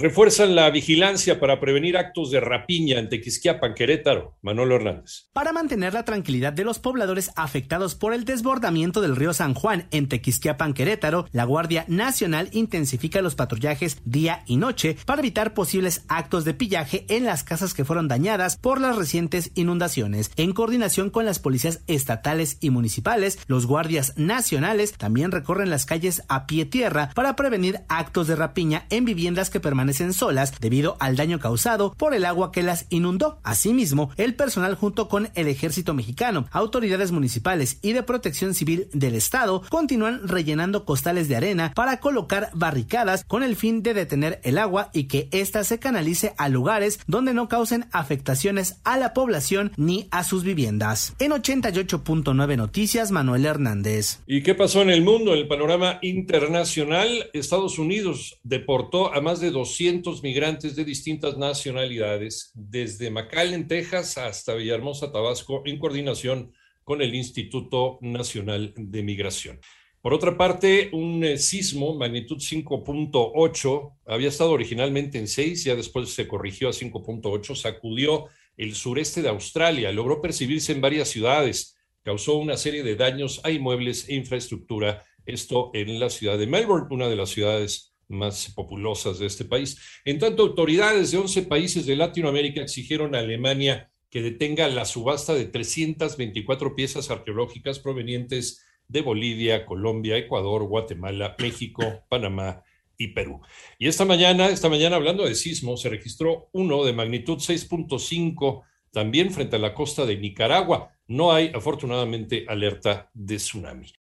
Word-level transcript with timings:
Refuerzan 0.00 0.54
la 0.54 0.70
vigilancia 0.70 1.40
para 1.40 1.58
prevenir 1.58 1.96
actos 1.96 2.30
de 2.30 2.38
rapiña 2.38 3.00
en 3.00 3.08
Tequisquiapan, 3.08 3.74
Querétaro. 3.74 4.38
Manolo 4.42 4.76
Hernández. 4.76 5.28
Para 5.32 5.52
mantener 5.52 5.92
la 5.92 6.04
tranquilidad 6.04 6.52
de 6.52 6.62
los 6.62 6.78
pobladores 6.78 7.32
afectados 7.34 7.96
por 7.96 8.14
el 8.14 8.24
desbordamiento 8.24 9.00
del 9.00 9.16
río 9.16 9.34
San 9.34 9.54
Juan 9.54 9.88
en 9.90 10.06
Tequisquiapan, 10.06 10.72
Querétaro, 10.72 11.26
la 11.32 11.42
Guardia 11.42 11.84
Nacional 11.88 12.48
intensifica 12.52 13.22
los 13.22 13.34
patrullajes 13.34 13.98
día 14.04 14.44
y 14.46 14.56
noche 14.56 14.96
para 15.04 15.20
evitar 15.20 15.52
posibles 15.52 16.04
actos 16.06 16.44
de 16.44 16.54
pillaje 16.54 17.04
en 17.08 17.24
las 17.24 17.42
casas 17.42 17.74
que 17.74 17.84
fueron 17.84 18.06
dañadas 18.06 18.56
por 18.56 18.80
las 18.80 18.94
recientes 18.94 19.50
inundaciones. 19.56 20.30
En 20.36 20.52
coordinación 20.52 21.10
con 21.10 21.24
las 21.24 21.40
policías 21.40 21.80
estatales 21.88 22.58
y 22.60 22.70
municipales, 22.70 23.40
los 23.48 23.66
guardias 23.66 24.12
nacionales 24.16 24.92
también 24.92 25.32
recorren 25.32 25.70
las 25.70 25.86
calles 25.86 26.22
a 26.28 26.46
pie 26.46 26.66
tierra 26.66 27.10
para 27.16 27.34
prevenir 27.34 27.80
actos 27.88 28.28
de 28.28 28.36
rapiña 28.36 28.86
en 28.90 29.04
viviendas 29.04 29.50
que 29.50 29.58
permanecen 29.58 29.87
en 29.88 30.12
solas 30.12 30.52
debido 30.60 30.96
al 31.00 31.16
daño 31.16 31.38
causado 31.38 31.94
por 31.94 32.14
el 32.14 32.24
agua 32.24 32.52
que 32.52 32.62
las 32.62 32.86
inundó. 32.90 33.40
Asimismo, 33.42 34.10
el 34.16 34.34
personal 34.34 34.74
junto 34.74 35.08
con 35.08 35.30
el 35.34 35.48
ejército 35.48 35.94
mexicano, 35.94 36.46
autoridades 36.52 37.10
municipales 37.10 37.78
y 37.82 37.92
de 37.92 38.02
protección 38.02 38.54
civil 38.54 38.88
del 38.92 39.14
estado 39.14 39.62
continúan 39.70 40.28
rellenando 40.28 40.84
costales 40.84 41.28
de 41.28 41.36
arena 41.36 41.72
para 41.74 42.00
colocar 42.00 42.50
barricadas 42.52 43.24
con 43.24 43.42
el 43.42 43.56
fin 43.56 43.82
de 43.82 43.94
detener 43.94 44.40
el 44.44 44.58
agua 44.58 44.90
y 44.92 45.04
que 45.04 45.28
ésta 45.32 45.64
se 45.64 45.78
canalice 45.78 46.34
a 46.36 46.48
lugares 46.48 47.00
donde 47.06 47.34
no 47.34 47.48
causen 47.48 47.86
afectaciones 47.92 48.76
a 48.84 48.98
la 48.98 49.14
población 49.14 49.72
ni 49.76 50.08
a 50.10 50.24
sus 50.24 50.44
viviendas. 50.44 51.14
En 51.18 51.32
88.9 51.32 52.56
Noticias, 52.56 53.10
Manuel 53.10 53.46
Hernández. 53.46 54.20
¿Y 54.26 54.42
qué 54.42 54.54
pasó 54.54 54.82
en 54.82 54.90
el 54.90 55.02
mundo? 55.02 55.32
En 55.32 55.40
el 55.40 55.48
panorama 55.48 55.98
internacional, 56.02 57.30
Estados 57.32 57.78
Unidos 57.78 58.38
deportó 58.42 59.14
a 59.14 59.20
más 59.20 59.40
de 59.40 59.50
200 59.78 60.24
migrantes 60.24 60.74
de 60.74 60.84
distintas 60.84 61.38
nacionalidades, 61.38 62.50
desde 62.54 63.12
McAllen, 63.12 63.68
Texas, 63.68 64.18
hasta 64.18 64.54
Villahermosa, 64.54 65.12
Tabasco, 65.12 65.62
en 65.66 65.78
coordinación 65.78 66.52
con 66.82 67.00
el 67.00 67.14
Instituto 67.14 67.98
Nacional 68.00 68.74
de 68.76 69.02
Migración. 69.04 69.60
Por 70.00 70.14
otra 70.14 70.36
parte, 70.36 70.90
un 70.92 71.22
eh, 71.22 71.38
sismo 71.38 71.94
magnitud 71.94 72.38
5.8 72.38 73.98
había 74.06 74.28
estado 74.28 74.50
originalmente 74.50 75.16
en 75.16 75.28
6, 75.28 75.62
ya 75.62 75.76
después 75.76 76.10
se 76.10 76.26
corrigió 76.26 76.70
a 76.70 76.72
5.8, 76.72 77.54
sacudió 77.54 78.26
el 78.56 78.74
sureste 78.74 79.22
de 79.22 79.28
Australia, 79.28 79.92
logró 79.92 80.20
percibirse 80.20 80.72
en 80.72 80.80
varias 80.80 81.08
ciudades, 81.08 81.76
causó 82.02 82.36
una 82.36 82.56
serie 82.56 82.82
de 82.82 82.96
daños 82.96 83.40
a 83.44 83.52
inmuebles 83.52 84.08
e 84.08 84.16
infraestructura, 84.16 85.04
esto 85.24 85.70
en 85.72 86.00
la 86.00 86.10
ciudad 86.10 86.36
de 86.36 86.48
Melbourne, 86.48 86.88
una 86.90 87.08
de 87.08 87.16
las 87.16 87.30
ciudades 87.30 87.87
más 88.08 88.52
populosas 88.54 89.18
de 89.18 89.26
este 89.26 89.44
país. 89.44 89.78
En 90.04 90.18
tanto, 90.18 90.42
autoridades 90.42 91.10
de 91.10 91.18
11 91.18 91.42
países 91.42 91.86
de 91.86 91.96
Latinoamérica 91.96 92.62
exigieron 92.62 93.14
a 93.14 93.20
Alemania 93.20 93.90
que 94.10 94.22
detenga 94.22 94.68
la 94.68 94.84
subasta 94.84 95.34
de 95.34 95.44
324 95.44 96.74
piezas 96.74 97.10
arqueológicas 97.10 97.78
provenientes 97.78 98.64
de 98.88 99.02
Bolivia, 99.02 99.66
Colombia, 99.66 100.16
Ecuador, 100.16 100.64
Guatemala, 100.64 101.36
México, 101.38 102.04
Panamá 102.08 102.62
y 102.96 103.08
Perú. 103.08 103.40
Y 103.78 103.86
esta 103.86 104.04
mañana, 104.04 104.48
esta 104.48 104.68
mañana 104.68 104.96
hablando 104.96 105.24
de 105.24 105.34
sismo, 105.34 105.76
se 105.76 105.90
registró 105.90 106.48
uno 106.52 106.84
de 106.84 106.94
magnitud 106.94 107.36
6.5 107.36 108.64
también 108.90 109.30
frente 109.30 109.56
a 109.56 109.60
la 109.60 109.74
costa 109.74 110.06
de 110.06 110.16
Nicaragua. 110.16 110.90
No 111.06 111.32
hay 111.32 111.52
afortunadamente 111.54 112.46
alerta 112.48 113.10
de 113.12 113.36
tsunami. 113.36 113.92